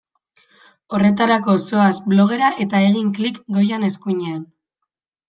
Horretarako 0.97 1.53
zoaz 1.59 1.91
blogera 2.13 2.49
eta 2.65 2.81
egin 2.87 3.13
klik 3.19 3.39
goian 3.59 3.87
eskuinean. 3.89 4.41